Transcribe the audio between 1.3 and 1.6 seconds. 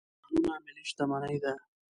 ده.